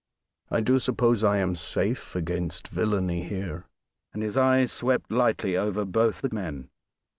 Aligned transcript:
"I 0.49 0.61
do 0.61 0.79
suppose 0.79 1.23
I 1.23 1.37
am 1.37 1.55
safe 1.55 2.15
against 2.15 2.67
villainy 2.69 3.21
here." 3.29 3.67
And 4.13 4.23
his 4.23 4.35
eye 4.35 4.65
swept 4.65 5.11
lightly 5.11 5.55
over 5.55 5.85
both 5.85 6.21
the 6.21 6.29
men. 6.33 6.71